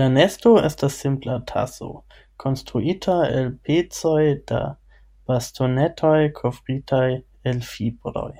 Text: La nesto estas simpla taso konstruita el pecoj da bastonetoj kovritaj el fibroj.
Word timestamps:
La 0.00 0.04
nesto 0.16 0.50
estas 0.68 0.98
simpla 1.04 1.34
taso 1.52 1.88
konstruita 2.44 3.16
el 3.40 3.50
pecoj 3.70 4.22
da 4.52 4.62
bastonetoj 5.32 6.16
kovritaj 6.42 7.06
el 7.54 7.64
fibroj. 7.74 8.30